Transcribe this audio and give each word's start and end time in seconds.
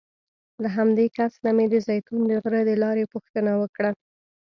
له 0.61 0.69
همدې 0.77 1.05
کس 1.17 1.33
نه 1.45 1.51
مې 1.55 1.65
د 1.73 1.75
زیتون 1.87 2.21
د 2.27 2.31
غره 2.43 2.61
د 2.65 2.71
لارې 2.83 3.05
پوښتنه 3.13 3.51
وکړه. 3.61 3.91